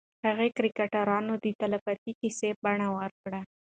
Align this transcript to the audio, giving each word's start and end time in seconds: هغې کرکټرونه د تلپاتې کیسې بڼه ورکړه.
هغې 0.27 0.47
کرکټرونه 0.57 1.33
د 1.43 1.45
تلپاتې 1.59 2.11
کیسې 2.19 2.49
بڼه 2.63 2.87
ورکړه. 2.97 3.39